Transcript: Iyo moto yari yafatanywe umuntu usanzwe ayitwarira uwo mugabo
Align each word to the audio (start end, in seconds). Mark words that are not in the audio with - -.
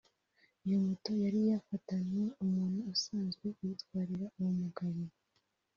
Iyo 0.65 0.77
moto 0.85 1.11
yari 1.23 1.39
yafatanywe 1.49 2.25
umuntu 2.43 2.79
usanzwe 2.93 3.45
ayitwarira 3.59 4.25
uwo 4.37 4.51
mugabo 4.61 5.01